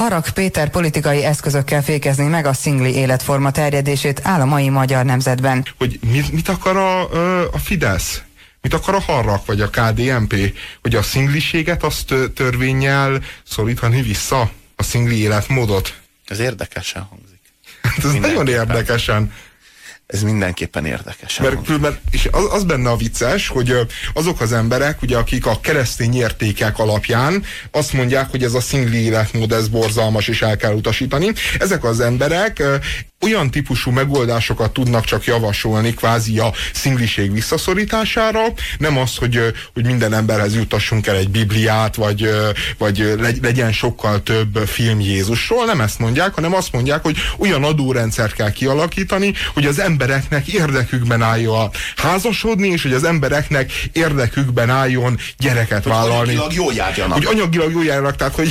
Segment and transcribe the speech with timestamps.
[0.00, 5.66] Harag Péter politikai eszközökkel fékezni meg a szingli életforma terjedését áll a mai magyar nemzetben.
[5.78, 7.00] Hogy mit, mit akar a,
[7.52, 8.22] a Fidesz?
[8.60, 10.54] Mit akar a Harrak vagy a KDNP?
[10.82, 14.50] Hogy a szingliséget azt törvényel szorítani vissza?
[14.76, 16.00] A szingli életmódot?
[16.24, 17.40] Ez érdekesen hangzik.
[17.82, 19.32] Hát ez nagyon érdekesen
[20.10, 21.38] ez mindenképpen érdekes.
[21.38, 23.74] Mert, mert és az, az benne a vicces, hogy
[24.14, 28.98] azok az emberek, ugye, akik a keresztény értékek alapján azt mondják, hogy ez a szingli
[28.98, 31.32] életmód, ez borzalmas, és el kell utasítani.
[31.58, 32.62] Ezek az emberek
[33.20, 38.40] olyan típusú megoldásokat tudnak csak javasolni kvázi a szingliség visszaszorítására,
[38.78, 39.40] nem az, hogy,
[39.74, 42.30] hogy minden emberhez jutassunk el egy bibliát, vagy,
[42.78, 48.34] vagy legyen sokkal több film Jézusról, nem ezt mondják, hanem azt mondják, hogy olyan adórendszert
[48.34, 55.82] kell kialakítani, hogy az embereknek érdekükben álljon házasodni, és hogy az embereknek érdekükben álljon gyereket
[55.82, 56.36] hogy vállalni.
[56.36, 57.16] Anyagilag jól járjanak.
[57.16, 58.50] Hogy anyagilag jól járjanak, tehát hogy...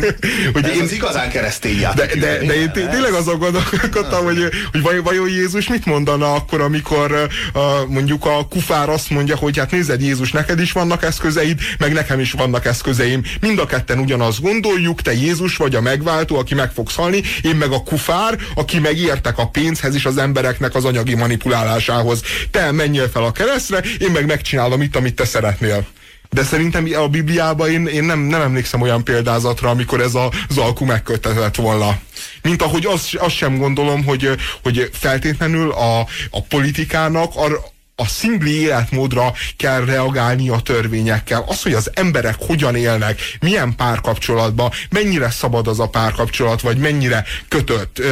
[0.52, 2.14] hogy Ez én, az igazán keresztény játék.
[2.14, 6.34] De, de, de én tényleg azon gondolkodom, gondoltam, hogy, hogy vajon, vajon Jézus mit mondana
[6.34, 11.02] akkor, amikor uh, mondjuk a kufár azt mondja, hogy hát nézed Jézus, neked is vannak
[11.02, 13.22] eszközeid, meg nekem is vannak eszközeim.
[13.40, 17.56] Mind a ketten ugyanazt gondoljuk, te Jézus vagy a megváltó, aki meg fogsz halni, én
[17.56, 22.22] meg a kufár, aki megértek a pénzhez és az embereknek az anyagi manipulálásához.
[22.50, 25.86] Te menjél fel a keresztre, én meg megcsinálom itt, amit te szeretnél.
[26.32, 30.58] De szerintem a Bibliában én, én nem, nem emlékszem olyan példázatra, amikor ez a, az
[30.58, 31.98] alkú megkötetett volna.
[32.42, 34.28] Mint ahogy azt, azt sem gondolom, hogy,
[34.62, 41.44] hogy feltétlenül a, a politikának a, a szingli életmódra kell reagálni a törvényekkel.
[41.46, 47.24] Az, hogy az emberek hogyan élnek, milyen párkapcsolatban, mennyire szabad az a párkapcsolat, vagy mennyire
[47.48, 48.02] kötött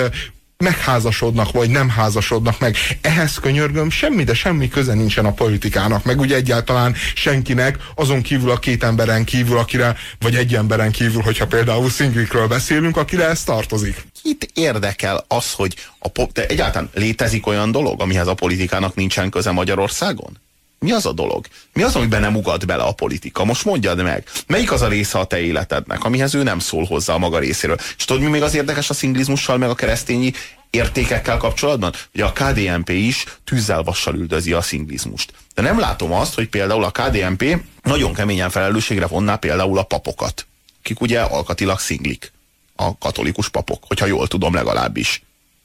[0.60, 2.76] megházasodnak, vagy nem házasodnak meg.
[3.00, 8.50] Ehhez könyörgöm, semmi, de semmi köze nincsen a politikának, meg ugye egyáltalán senkinek, azon kívül
[8.50, 13.44] a két emberen kívül, akire, vagy egy emberen kívül, hogyha például szinglikről beszélünk, akire ez
[13.44, 14.06] tartozik.
[14.22, 19.50] Kit érdekel az, hogy a de egyáltalán létezik olyan dolog, amihez a politikának nincsen köze
[19.50, 20.38] Magyarországon?
[20.80, 21.46] Mi az a dolog?
[21.72, 23.44] Mi az, amiben nem ugat bele a politika?
[23.44, 24.24] Most mondjad meg.
[24.46, 27.76] Melyik az a része a te életednek, amihez ő nem szól hozzá a maga részéről?
[27.96, 30.32] És tudod, mi még az érdekes a szinglizmussal, meg a keresztényi
[30.70, 31.92] értékekkel kapcsolatban?
[32.12, 35.32] Hogy a KDNP is tűzzel vassal üldözi a szinglizmust.
[35.54, 40.46] De nem látom azt, hogy például a KDNP nagyon keményen felelősségre vonná például a papokat,
[40.78, 42.32] akik ugye alkatilag szinglik.
[42.76, 45.22] A katolikus papok, hogyha jól tudom legalábbis.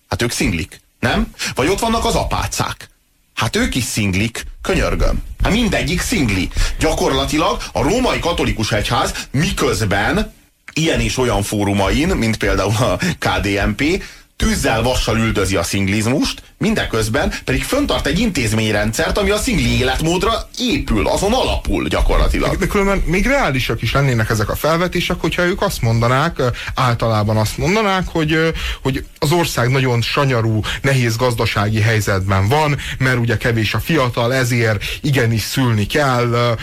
[0.08, 1.34] Hát ők szinglik, nem?
[1.56, 2.90] Vagy ott vannak az apácák
[3.36, 5.24] Hát ők is szinglik, könyörgöm.
[5.44, 6.50] Hát mindegyik szingli.
[6.80, 10.34] Gyakorlatilag a római katolikus egyház miközben
[10.74, 14.04] ilyen és olyan fórumain, mint például a KDNP,
[14.38, 21.08] tűzzel vassal üldözi a szinglizmust, mindeközben pedig föntart egy intézményrendszert, ami a szingli életmódra épül,
[21.08, 22.58] azon alapul gyakorlatilag.
[22.58, 26.42] De különben még reálisak is lennének ezek a felvetések, hogyha ők azt mondanák,
[26.76, 33.38] általában azt mondanák, hogy, hogy az ország nagyon sanyarú, nehéz gazdasági helyzetben van, mert ugye
[33.38, 36.56] kevés a fiatal, ezért igenis szülni kell,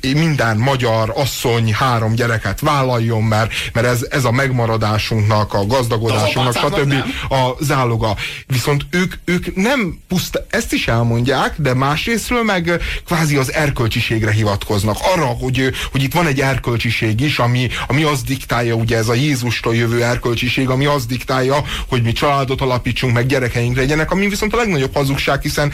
[0.00, 6.94] minden magyar asszony három gyereket vállaljon, mert, mert ez, ez a megmaradásunknak, a gazdagodásunknak, stb.
[7.28, 8.16] A záloga.
[8.46, 14.96] Viszont ők, ők nem puszta, ezt is elmondják, de másrésztről meg kvázi az erkölcsiségre hivatkoznak.
[15.14, 19.14] Arra, hogy, hogy itt van egy erkölcsiség is, ami, ami azt diktálja, ugye ez a
[19.14, 24.54] Jézustól jövő erkölcsiség, ami azt diktálja, hogy mi családot alapítsunk, meg gyerekeink legyenek, ami viszont
[24.54, 25.72] a legnagyobb hazugság, hiszen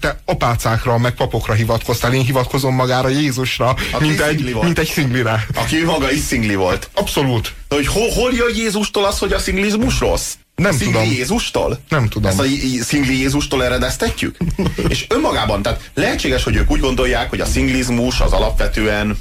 [0.00, 5.46] te apácákra, meg papokra hivatkoztál, én hivatkozom magára Jézusra, mint egy, mint egy szinglire.
[5.54, 6.90] Aki maga is szingli volt.
[6.94, 7.54] Abszolút.
[7.68, 10.34] De hogy hol, hol jön Jézustól az, hogy a szinglizmus rossz?
[10.58, 11.04] Nem a tudom.
[11.04, 11.78] Jézustól?
[11.88, 12.30] Nem tudom.
[12.30, 12.44] Ezt a
[12.82, 14.36] szingli Jézustól eredeztetjük?
[14.88, 19.18] és önmagában, tehát lehetséges, hogy ők úgy gondolják, hogy a szinglizmus az alapvetően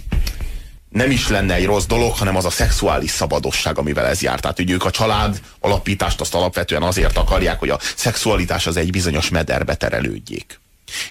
[0.89, 4.39] nem is lenne egy rossz dolog, hanem az a szexuális szabadosság, amivel ez jár.
[4.39, 8.91] Tehát, hogy ők a család alapítást azt alapvetően azért akarják, hogy a szexualitás az egy
[8.91, 10.59] bizonyos mederbe terelődjék.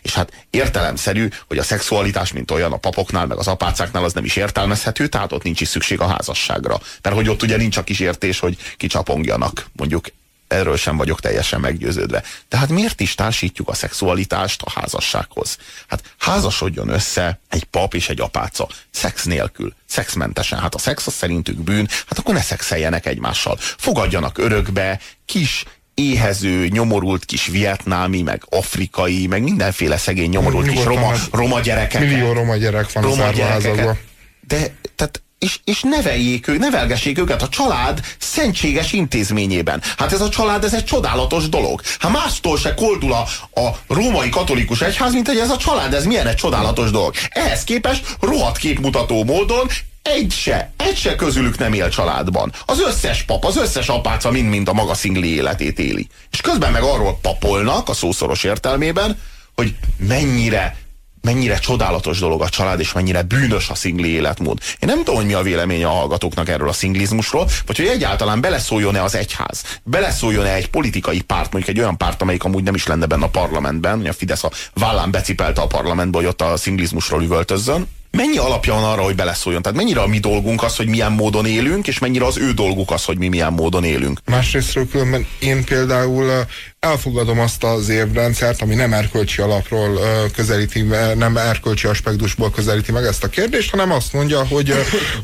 [0.03, 4.25] És hát értelemszerű, hogy a szexualitás, mint olyan a papoknál, meg az apácáknál, az nem
[4.25, 6.81] is értelmezhető, tehát ott nincs is szükség a házasságra.
[7.03, 10.07] Mert hogy ott ugye nincs a kísértés, hogy kicsapongjanak, mondjuk
[10.49, 12.23] erről sem vagyok teljesen meggyőződve.
[12.49, 15.59] Tehát miért is társítjuk a szexualitást a házassághoz?
[15.87, 20.59] Hát házasodjon össze egy pap és egy apáca, szex nélkül, szexmentesen.
[20.59, 23.57] Hát a szex az szerintük bűn, hát akkor ne szexeljenek egymással.
[23.59, 25.65] Fogadjanak örökbe, kis
[25.97, 32.01] éhező, nyomorult kis vietnámi, meg afrikai, meg mindenféle szegény nyomorult kis roma, roma gyerekek.
[32.01, 33.99] Millió roma gyerek van roma az árvaházakban.
[34.47, 39.83] De, tehát és, és neveljék ők, nevelgessék őket a család szentséges intézményében.
[39.97, 41.81] Hát ez a család, ez egy csodálatos dolog.
[41.99, 43.27] Hát mástól se koldul a,
[43.61, 47.15] a római katolikus egyház, mint hogy ez a család, ez milyen egy csodálatos dolog.
[47.29, 49.69] Ehhez képest rohadt képmutató módon
[50.07, 52.53] egy se, egy se közülük nem él családban.
[52.67, 56.09] Az összes pap, az összes apáca mind-mind a maga szingli életét éli.
[56.31, 59.19] És közben meg arról papolnak, a szószoros értelmében,
[59.55, 60.77] hogy mennyire
[61.21, 64.59] mennyire csodálatos dolog a család, és mennyire bűnös a szingli életmód.
[64.79, 68.41] Én nem tudom, hogy mi a véleménye a hallgatóknak erről a szinglizmusról, vagy hogy egyáltalán
[68.41, 72.87] beleszóljon-e az egyház, beleszóljon-e egy politikai párt, mondjuk egy olyan párt, amelyik amúgy nem is
[72.87, 76.57] lenne benne a parlamentben, hogy a Fidesz a vállán becipelte a parlamentbe, hogy ott a
[76.57, 77.87] szinglizmusról üvöltözzön,
[78.17, 79.63] mennyi alapja van arra, hogy beleszóljon?
[79.63, 82.91] Tehát mennyire a mi dolgunk az, hogy milyen módon élünk, és mennyire az ő dolguk
[82.91, 84.21] az, hogy mi milyen módon élünk?
[84.25, 86.47] Másrésztről különben én például
[86.81, 90.01] elfogadom azt az évrendszert, ami nem erkölcsi alapról
[90.35, 90.83] közelíti,
[91.15, 94.75] nem erkölcsi aspektusból közelíti meg ezt a kérdést, hanem azt mondja, hogy,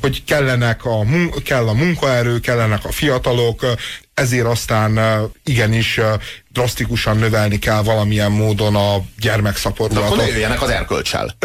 [0.00, 1.06] hogy kellenek a,
[1.44, 3.66] kell a munkaerő, kellenek a fiatalok,
[4.14, 5.00] ezért aztán
[5.44, 6.00] igenis
[6.52, 10.08] drasztikusan növelni kell valamilyen módon a gyermekszaporulatot.
[10.08, 11.36] De akkor ne jöjjenek az erkölcsel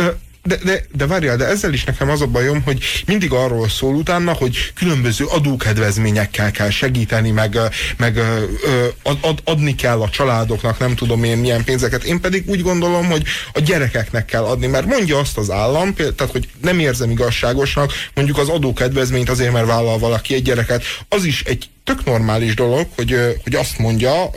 [0.48, 3.96] de, de, de várjál, de ezzel is nekem az a bajom, hogy mindig arról szól
[3.96, 7.58] utána, hogy különböző adókedvezményekkel kell segíteni, meg,
[7.98, 8.18] meg
[9.04, 12.04] ad, ad, adni kell a családoknak, nem tudom én milyen pénzeket.
[12.04, 13.24] Én pedig úgy gondolom, hogy
[13.54, 18.38] a gyerekeknek kell adni, mert mondja azt az állam, tehát hogy nem érzem igazságosnak, mondjuk
[18.38, 23.40] az adókedvezményt azért, mert vállal valaki egy gyereket, az is egy tök normális dolog, hogy,
[23.44, 24.30] hogy azt mondja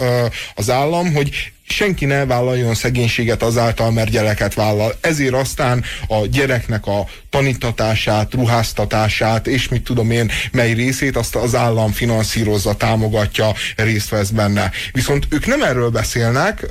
[0.54, 4.94] az állam, hogy senki ne vállaljon szegénységet azáltal, mert gyereket vállal.
[5.00, 11.54] Ezért aztán a gyereknek a tanítatását, ruháztatását, és mit tudom én, mely részét azt az
[11.54, 14.70] állam finanszírozza, támogatja, részt vesz benne.
[14.92, 16.66] Viszont ők nem erről beszélnek,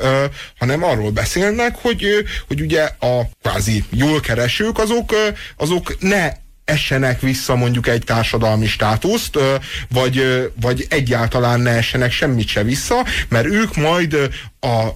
[0.58, 2.06] hanem arról beszélnek, hogy,
[2.48, 5.16] hogy ugye a kvázi jól keresők, azok,
[5.58, 6.32] azok ne
[6.70, 9.40] essenek vissza mondjuk egy társadalmi státuszt,
[9.90, 14.30] vagy, vagy egyáltalán ne essenek semmit se vissza, mert ők majd
[14.60, 14.88] a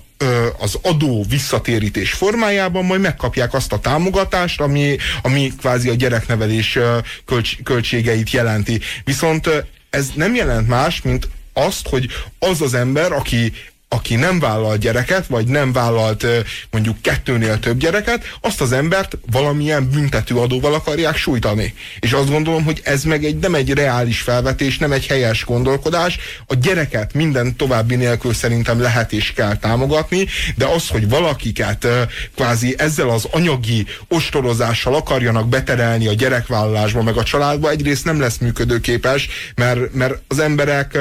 [0.57, 6.79] az adó visszatérítés formájában majd megkapják azt a támogatást, ami, ami kvázi a gyereknevelés
[7.25, 8.79] költs, költségeit jelenti.
[9.03, 9.49] Viszont
[9.89, 12.09] ez nem jelent más, mint azt, hogy
[12.39, 13.53] az az ember, aki
[13.94, 16.25] aki nem vállal gyereket, vagy nem vállalt
[16.72, 21.74] mondjuk kettőnél több gyereket, azt az embert valamilyen büntető adóval akarják sújtani.
[22.00, 26.18] És azt gondolom, hogy ez meg egy, nem egy reális felvetés, nem egy helyes gondolkodás.
[26.48, 31.88] A gyereket minden további nélkül szerintem lehet és kell támogatni, de az, hogy valakiket
[32.36, 38.38] kvázi ezzel az anyagi ostorozással akarjanak beterelni a gyerekvállalásba, meg a családba, egyrészt nem lesz
[38.38, 40.98] működőképes, mert, mert az emberek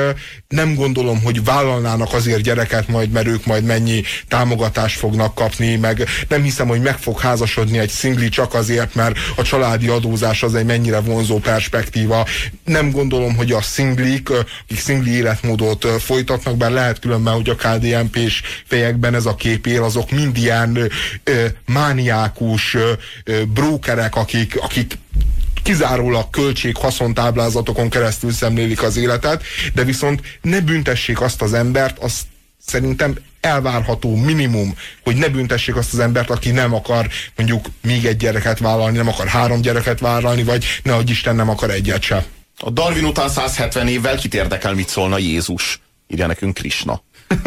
[0.48, 5.76] nem gondolom, hogy vállalnának azért gyereket, lehet majd, mert ők majd mennyi támogatást fognak kapni,
[5.76, 10.42] meg nem hiszem, hogy meg fog házasodni egy szingli csak azért, mert a családi adózás
[10.42, 12.26] az egy mennyire vonzó perspektíva.
[12.64, 18.42] Nem gondolom, hogy a szinglik, akik szingli életmódot folytatnak, bár lehet különben, hogy a KDNP-s
[18.66, 20.90] fejekben ez a kép él, azok mind ilyen
[21.24, 22.92] ö, mániákus ö,
[23.54, 24.98] brókerek, akik, akik
[25.62, 29.42] kizárólag költség haszontáblázatokon keresztül szemlélik az életet,
[29.74, 32.22] de viszont ne büntessék azt az embert, azt
[32.66, 38.16] szerintem elvárható minimum, hogy ne büntessék azt az embert, aki nem akar mondjuk még egy
[38.16, 42.24] gyereket vállalni, nem akar három gyereket vállalni, vagy ne hogy Isten nem akar egyet se.
[42.58, 45.80] A Darwin után 170 évvel kit érdekel, mit szólna Jézus?
[46.08, 47.02] Írja nekünk Krishna.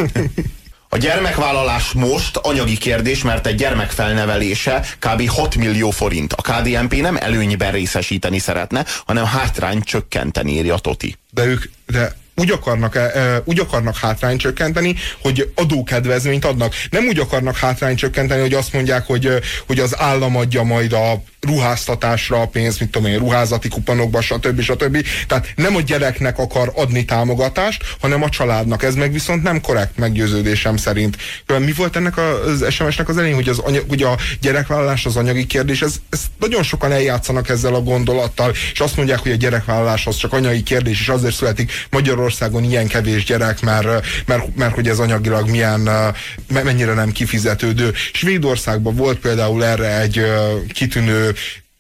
[0.90, 5.30] A gyermekvállalás most anyagi kérdés, mert egy gyermek felnevelése kb.
[5.30, 6.34] 6 millió forint.
[6.34, 11.16] A KDNP nem előnyben részesíteni szeretne, hanem hátrány csökkenteni, írja Toti.
[11.32, 16.74] De ők, de úgy akarnak, e, úgy akarnak hátrányt csökkenteni, hogy adókedvezményt adnak.
[16.90, 19.30] Nem úgy akarnak hátrányt csökkenteni, hogy azt mondják, hogy,
[19.68, 24.62] hogy az állam adja majd a ruháztatásra a pénzt, mit tudom én, ruházati kuponokba, stb.
[24.62, 25.06] stb.
[25.28, 28.84] Tehát nem a gyereknek akar adni támogatást, hanem a családnak.
[28.84, 31.18] Ez meg viszont nem korrekt meggyőződésem szerint.
[31.58, 35.46] Mi volt ennek az SMS-nek az elején, hogy, az anya, hogy a gyerekvállalás az anyagi
[35.46, 40.08] kérdés, ez, ez nagyon sokan eljátszanak ezzel a gondolattal, és azt mondják, hogy a gyerekvállalás
[40.08, 44.88] az csak anyagi kérdés, és azért születik Magyarországon ilyen kevés gyerek, mert, mert, mert hogy
[44.88, 45.90] ez anyagilag milyen,
[46.48, 47.94] mennyire nem kifizetődő.
[48.14, 50.22] Svédországban volt például erre egy
[50.74, 51.35] kitűnő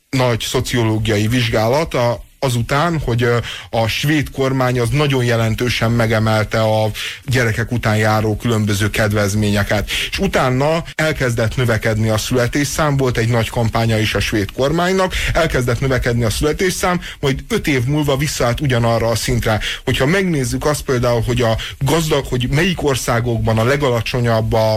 [0.09, 3.27] nagy szociológiai vizsgálat, a, azután, hogy
[3.69, 6.91] a svéd kormány az nagyon jelentősen megemelte a
[7.25, 9.89] gyerekek után járó különböző kedvezményeket.
[10.11, 15.79] És utána elkezdett növekedni a születésszám, volt egy nagy kampánya is a svéd kormánynak, elkezdett
[15.79, 19.59] növekedni a születésszám, majd öt év múlva visszaállt ugyanarra a szintre.
[19.85, 24.73] Hogyha megnézzük azt például, hogy a gazdag, hogy melyik országokban a legalacsonyabb a,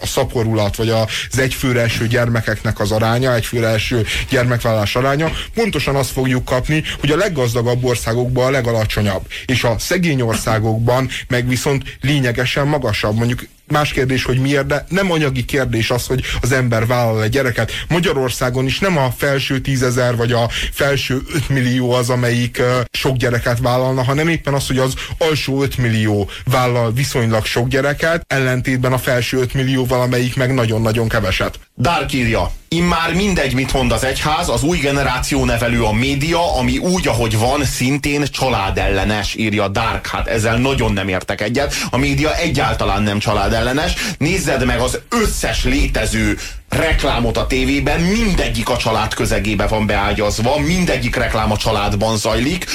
[0.00, 6.10] a szaporulat, vagy az egyfőre eső gyermekeknek az aránya, egyfőre eső gyermekvállás aránya, pontosan azt
[6.10, 11.98] fogjuk kapni, hogy hogy a leggazdagabb országokban a legalacsonyabb, és a szegény országokban meg viszont
[12.00, 13.16] lényegesen magasabb.
[13.16, 17.30] Mondjuk más kérdés, hogy miért, de nem anyagi kérdés az, hogy az ember vállal egy
[17.30, 17.72] gyereket.
[17.88, 23.58] Magyarországon is nem a felső tízezer vagy a felső 5 millió az, amelyik sok gyereket
[23.58, 28.98] vállalna, hanem éppen az, hogy az alsó 5 millió vállal viszonylag sok gyereket, ellentétben a
[28.98, 31.58] felső 5 millióval, amelyik meg nagyon-nagyon keveset.
[31.80, 36.78] Dark írja, immár mindegy, mit mond az egyház, az új generáció nevelő a média, ami
[36.78, 40.06] úgy, ahogy van, szintén családellenes, írja Dark.
[40.06, 41.74] Hát ezzel nagyon nem értek egyet.
[41.90, 43.94] A média egyáltalán nem családellenes.
[44.18, 51.16] Nézzed meg az összes létező reklámot a tévében, mindegyik a család közegébe van beágyazva, mindegyik
[51.16, 52.66] reklám a családban zajlik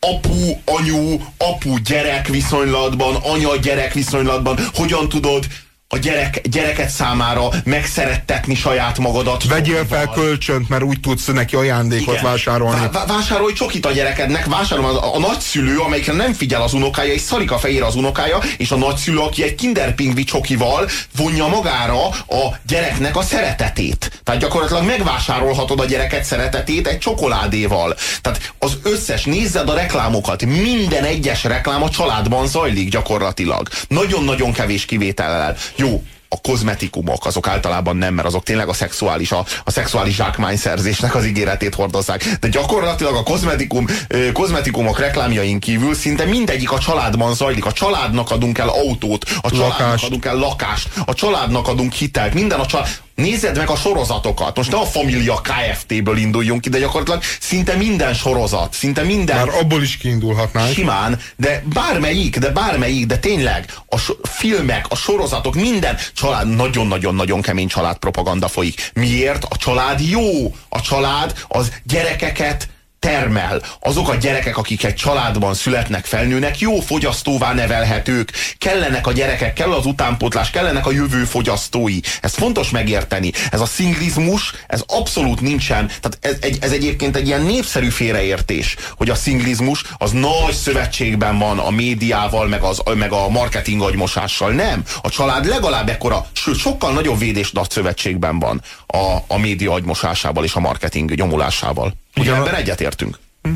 [0.00, 5.46] apu, anyu, apu-gyerek viszonylatban, anya-gyerek viszonylatban, hogyan tudod
[5.92, 9.44] a gyerek, gyereket számára megszerettetni saját magadat.
[9.44, 12.24] Vegyél fel kölcsönt, mert úgy tudsz neki ajándékot Igen.
[12.24, 12.88] vásárolni.
[12.92, 17.20] Vá vásárolj csokit a gyerekednek, vásárolj a, a nagyszülő, amelyikre nem figyel az unokája, és
[17.20, 22.58] szarik a fejére az unokája, és a nagyszülő, aki egy kinderpingvi csokival vonja magára a
[22.66, 24.19] gyereknek a szeretetét.
[24.30, 27.96] Tehát gyakorlatilag megvásárolhatod a gyereket szeretetét egy csokoládéval.
[28.20, 33.68] Tehát az összes, nézzed a reklámokat, minden egyes reklám a családban zajlik gyakorlatilag.
[33.88, 39.44] Nagyon-nagyon kevés kivétellel jó, a kozmetikumok, azok általában nem, mert azok tényleg a szexuális, a,
[39.64, 42.24] a szexuális zsákmányszerzésnek az ígéretét hordozzák.
[42.40, 43.86] De gyakorlatilag a kozmetikum,
[44.32, 47.66] kozmetikumok reklámjain kívül szinte mindegyik a családban zajlik.
[47.66, 50.04] A családnak adunk el autót, a családnak lakást.
[50.04, 52.88] adunk el lakást, a családnak adunk hitelt, minden a család.
[53.20, 54.56] Nézzed meg a sorozatokat.
[54.56, 59.36] Most ne a Familia Kft-ből induljunk ki, de gyakorlatilag szinte minden sorozat, szinte minden...
[59.36, 60.72] Már abból is kiindulhatnánk.
[60.72, 67.68] Simán, de bármelyik, de bármelyik, de tényleg a filmek, a sorozatok, minden család, nagyon-nagyon-nagyon kemény
[67.68, 68.90] családpropaganda folyik.
[68.94, 69.44] Miért?
[69.44, 70.54] A család jó.
[70.68, 72.68] A család az gyerekeket
[73.00, 73.62] termel.
[73.80, 78.32] Azok a gyerekek, akik egy családban születnek, felnőnek, jó fogyasztóvá nevelhetők.
[78.58, 81.98] Kellenek a gyerekek, kell az utánpótlás, kellenek a jövő fogyasztói.
[82.20, 83.32] Ez fontos megérteni.
[83.50, 85.86] Ez a szinglizmus, ez abszolút nincsen.
[85.86, 91.38] Tehát ez, egy, ez egyébként egy ilyen népszerű félreértés, hogy a szinglizmus az nagy szövetségben
[91.38, 94.50] van a médiával, meg, az, meg a marketing agymosással.
[94.52, 94.84] Nem.
[95.02, 100.44] A család legalább ekkora, sőt, sokkal nagyobb védés nagy szövetségben van a, a média agymosásával
[100.44, 101.94] és a marketing nyomulásával.
[102.16, 103.18] Ugye ebben egyetértünk?
[103.42, 103.52] Hm?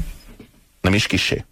[0.81, 1.45] Nem is kisé.